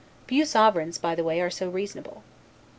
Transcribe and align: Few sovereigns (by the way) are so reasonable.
Few 0.25 0.45
sovereigns 0.45 0.97
(by 0.97 1.13
the 1.13 1.23
way) 1.23 1.39
are 1.41 1.51
so 1.51 1.69
reasonable. 1.69 2.23